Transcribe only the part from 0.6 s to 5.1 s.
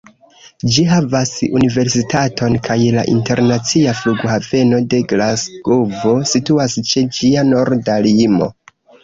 Ĝi havas universitaton, kaj la internacia flughaveno de